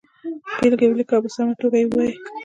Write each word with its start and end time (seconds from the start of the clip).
بېلګه 0.59 0.83
یې 0.85 0.89
ولیکئ 0.91 1.13
او 1.15 1.23
په 1.25 1.29
سمه 1.35 1.53
توګه 1.61 1.77
یې 1.81 1.85
ووایئ. 1.87 2.13